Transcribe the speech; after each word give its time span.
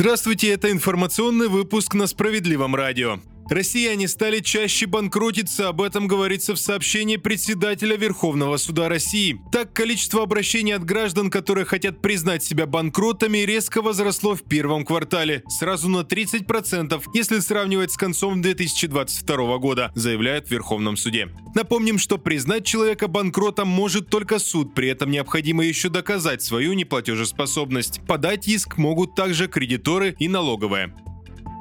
Здравствуйте, 0.00 0.50
это 0.50 0.70
информационный 0.70 1.48
выпуск 1.48 1.92
на 1.92 2.06
Справедливом 2.06 2.76
радио. 2.76 3.18
Россияне 3.50 4.08
стали 4.08 4.40
чаще 4.40 4.86
банкротиться, 4.86 5.68
об 5.68 5.80
этом 5.80 6.06
говорится 6.06 6.54
в 6.54 6.58
сообщении 6.58 7.16
председателя 7.16 7.96
Верховного 7.96 8.58
суда 8.58 8.90
России. 8.90 9.40
Так, 9.50 9.72
количество 9.72 10.22
обращений 10.22 10.74
от 10.74 10.84
граждан, 10.84 11.30
которые 11.30 11.64
хотят 11.64 12.02
признать 12.02 12.44
себя 12.44 12.66
банкротами, 12.66 13.38
резко 13.38 13.80
возросло 13.80 14.34
в 14.34 14.42
первом 14.42 14.84
квартале, 14.84 15.42
сразу 15.48 15.88
на 15.88 16.00
30%, 16.00 17.02
если 17.14 17.38
сравнивать 17.38 17.92
с 17.92 17.96
концом 17.96 18.42
2022 18.42 19.58
года, 19.58 19.92
заявляют 19.94 20.48
в 20.48 20.50
Верховном 20.50 20.98
суде. 20.98 21.28
Напомним, 21.54 21.98
что 21.98 22.18
признать 22.18 22.66
человека 22.66 23.08
банкротом 23.08 23.68
может 23.68 24.10
только 24.10 24.38
суд, 24.38 24.74
при 24.74 24.88
этом 24.88 25.10
необходимо 25.10 25.64
еще 25.64 25.88
доказать 25.88 26.42
свою 26.42 26.74
неплатежеспособность. 26.74 28.02
Подать 28.06 28.46
иск 28.46 28.76
могут 28.76 29.14
также 29.14 29.48
кредиторы 29.48 30.14
и 30.18 30.28
налоговая. 30.28 30.94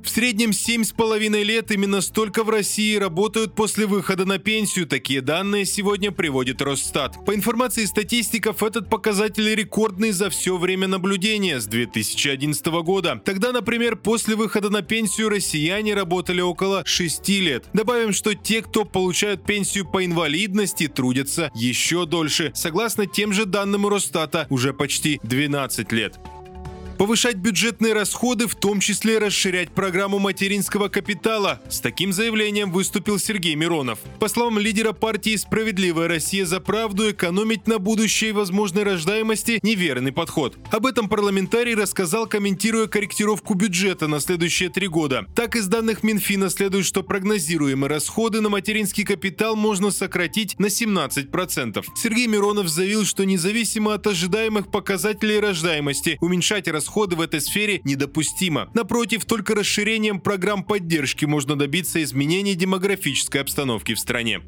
В 0.07 0.09
среднем 0.09 0.51
7,5 0.51 1.43
лет 1.43 1.69
именно 1.69 1.99
столько 1.99 2.45
в 2.45 2.49
России 2.49 2.95
работают 2.95 3.55
после 3.55 3.85
выхода 3.85 4.23
на 4.23 4.39
пенсию. 4.39 4.87
Такие 4.87 5.19
данные 5.19 5.65
сегодня 5.65 6.13
приводит 6.13 6.61
Росстат. 6.61 7.25
По 7.25 7.35
информации 7.35 7.83
статистиков, 7.83 8.63
этот 8.63 8.89
показатель 8.89 9.53
рекордный 9.53 10.11
за 10.11 10.29
все 10.29 10.55
время 10.57 10.87
наблюдения 10.87 11.59
с 11.59 11.67
2011 11.67 12.65
года. 12.83 13.21
Тогда, 13.25 13.51
например, 13.51 13.97
после 13.97 14.37
выхода 14.37 14.69
на 14.69 14.81
пенсию 14.81 15.27
россияне 15.27 15.93
работали 15.93 16.39
около 16.39 16.83
6 16.85 17.27
лет. 17.27 17.65
Добавим, 17.73 18.13
что 18.13 18.33
те, 18.33 18.61
кто 18.61 18.85
получают 18.85 19.45
пенсию 19.45 19.85
по 19.85 20.05
инвалидности, 20.05 20.87
трудятся 20.87 21.51
еще 21.53 22.05
дольше. 22.05 22.53
Согласно 22.55 23.07
тем 23.07 23.33
же 23.33 23.43
данным 23.43 23.85
Росстата, 23.85 24.47
уже 24.49 24.71
почти 24.73 25.19
12 25.23 25.91
лет. 25.91 26.17
Повышать 26.97 27.35
бюджетные 27.35 27.93
расходы, 27.93 28.47
в 28.47 28.55
том 28.55 28.79
числе 28.79 29.19
расширять 29.19 29.69
программу 29.69 30.17
материнского 30.17 30.87
капитала. 30.87 31.61
С 31.69 31.79
таким 31.79 32.11
заявлением 32.11 32.71
выступил 32.71 33.19
Сергей 33.19 33.53
Миронов. 33.53 33.99
По 34.19 34.27
словам 34.27 34.57
лидера 34.57 34.93
партии 34.93 35.35
«Справедливая 35.35 36.07
Россия 36.07 36.43
за 36.47 36.59
правду», 36.59 37.11
экономить 37.11 37.67
на 37.67 37.77
будущей 37.77 38.31
возможной 38.31 38.81
рождаемости– 38.81 39.59
неверный 39.61 40.11
подход. 40.11 40.57
Об 40.71 40.87
этом 40.87 41.07
парламентарий 41.07 41.75
рассказал, 41.75 42.25
комментируя 42.25 42.87
корректировку 42.87 43.53
бюджета 43.53 44.07
на 44.07 44.19
следующие 44.19 44.69
три 44.69 44.87
года. 44.87 45.27
Так, 45.35 45.55
из 45.55 45.67
данных 45.67 46.01
Минфина 46.01 46.49
следует, 46.49 46.85
что 46.87 47.03
прогнозируемые 47.03 47.91
расходы 47.91 48.41
на 48.41 48.49
материнский 48.49 49.03
капитал 49.03 49.55
можно 49.55 49.91
сократить 49.91 50.57
на 50.57 50.65
17%. 50.65 51.85
Сергей 51.95 52.25
Миронов 52.25 52.67
заявил, 52.69 53.05
что 53.05 53.23
независимо 53.23 53.93
от 53.93 54.07
ожидаемых 54.07 54.71
показателей 54.71 55.39
рождаемости, 55.39 56.17
уменьшать 56.21 56.67
расходы 56.67 56.86
расходы 56.87 57.17
в 57.17 57.21
этой 57.21 57.41
сфере 57.41 57.81
недопустимо. 57.83 58.69
Напротив, 58.73 59.25
только 59.25 59.53
расширением 59.53 60.21
программ 60.21 60.63
поддержки 60.63 61.25
можно 61.25 61.57
добиться 61.57 62.01
изменения 62.01 62.55
демографической 62.55 63.41
обстановки 63.41 63.93
в 63.93 63.99
стране. 63.99 64.41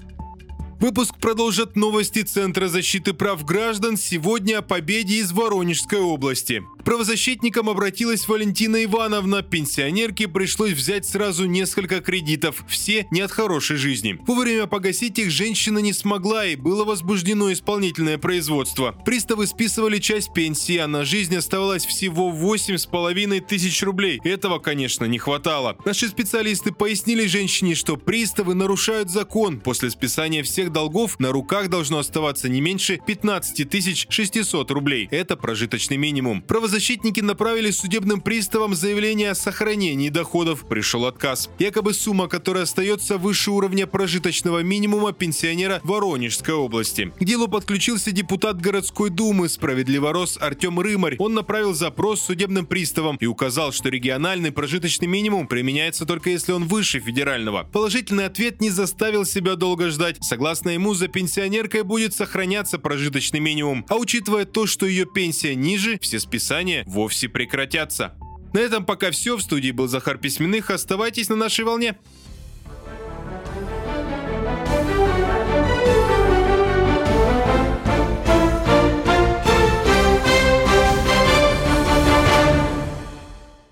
Выпуск 0.79 1.15
продолжат 1.19 1.75
новости 1.75 2.21
Центра 2.21 2.69
защиты 2.69 3.13
прав 3.13 3.43
граждан 3.43 3.97
сегодня 3.97 4.59
о 4.59 4.61
победе 4.61 5.15
из 5.15 5.33
Воронежской 5.33 5.99
области 5.99 6.63
правозащитникам 6.89 7.69
обратилась 7.69 8.27
Валентина 8.27 8.83
Ивановна. 8.83 9.43
Пенсионерке 9.43 10.27
пришлось 10.27 10.71
взять 10.71 11.05
сразу 11.05 11.45
несколько 11.45 11.99
кредитов, 11.99 12.65
все 12.67 13.05
не 13.11 13.21
от 13.21 13.31
хорошей 13.31 13.77
жизни. 13.77 14.17
Вовремя 14.25 14.65
погасить 14.65 15.19
их 15.19 15.29
женщина 15.29 15.77
не 15.77 15.93
смогла 15.93 16.47
и 16.47 16.55
было 16.55 16.85
возбуждено 16.85 17.53
исполнительное 17.53 18.17
производство. 18.17 18.95
Приставы 19.05 19.45
списывали 19.45 19.99
часть 19.99 20.33
пенсии, 20.33 20.78
а 20.78 20.88
на 20.88 21.05
жизнь 21.05 21.35
оставалось 21.35 21.85
всего 21.85 22.31
8,5 22.31 23.41
тысяч 23.41 23.83
рублей. 23.83 24.19
Этого, 24.23 24.57
конечно, 24.57 25.05
не 25.05 25.19
хватало. 25.19 25.78
Наши 25.85 26.07
специалисты 26.07 26.72
пояснили 26.72 27.28
женщине, 27.28 27.75
что 27.75 27.97
приставы 27.97 28.55
нарушают 28.55 29.11
закон. 29.11 29.59
После 29.59 29.91
списания 29.91 30.41
всех 30.41 30.72
долгов 30.72 31.19
на 31.19 31.31
руках 31.31 31.69
должно 31.69 31.99
оставаться 31.99 32.49
не 32.49 32.61
меньше 32.61 32.99
15 33.05 34.09
600 34.09 34.72
рублей. 34.72 35.07
Это 35.11 35.38
прожиточный 35.38 35.97
минимум. 35.97 36.41
Правозащитники 36.41 36.78
Правозащитники 36.79 37.19
направили 37.19 37.72
судебным 37.72 38.22
приставам 38.22 38.73
заявление 38.73 39.31
о 39.31 39.35
сохранении 39.35 40.07
доходов. 40.07 40.66
Пришел 40.66 41.06
отказ. 41.06 41.50
Якобы 41.59 41.94
сумма, 41.94 42.29
которая 42.29 42.63
остается 42.63 43.17
выше 43.17 43.51
уровня 43.51 43.85
прожиточного 43.85 44.63
минимума 44.63 45.12
пенсионера 45.12 45.81
Воронежской 45.84 46.53
области. 46.53 47.12
К 47.19 47.23
делу 47.25 47.50
подключился 47.50 48.13
депутат 48.13 48.62
городской 48.62 49.09
думы 49.09 49.50
«Справедливорос» 49.50 50.38
Артем 50.40 50.79
Рымарь. 50.79 51.17
Он 51.19 51.34
направил 51.34 51.73
запрос 51.73 52.22
судебным 52.22 52.66
приставам 52.66 53.17
и 53.17 53.25
указал, 53.25 53.73
что 53.73 53.90
региональный 53.90 54.53
прожиточный 54.53 55.07
минимум 55.09 55.47
применяется 55.47 56.06
только 56.06 56.29
если 56.29 56.53
он 56.53 56.66
выше 56.66 57.01
федерального. 57.01 57.67
Положительный 57.73 58.25
ответ 58.25 58.61
не 58.61 58.69
заставил 58.69 59.25
себя 59.25 59.56
долго 59.56 59.90
ждать. 59.90 60.16
Согласно 60.22 60.69
ему, 60.69 60.94
за 60.94 61.09
пенсионеркой 61.09 61.84
будет 61.84 62.13
сохраняться 62.13 62.79
прожиточный 62.79 63.41
минимум. 63.41 63.85
А 63.90 63.97
учитывая 63.97 64.46
то, 64.46 64.66
что 64.66 64.85
ее 64.85 65.06
пенсия 65.06 65.56
ниже, 65.56 66.00
все 66.00 66.22
списания 66.22 66.69
ожидания 66.69 66.84
вовсе 66.88 67.30
прекратятся. 67.30 68.16
На 68.53 68.59
этом 68.59 68.85
пока 68.85 69.12
все. 69.12 69.35
В 69.35 69.41
студии 69.41 69.72
был 69.72 69.88
Захар 69.88 70.18
Письменных. 70.18 70.69
Оставайтесь 70.69 71.30
на 71.30 71.35
нашей 71.35 71.66
волне. 71.66 71.97